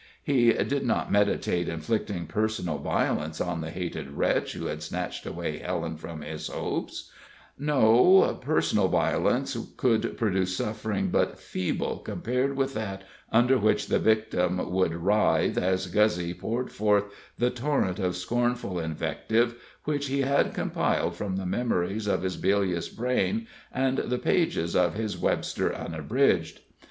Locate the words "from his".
5.95-6.47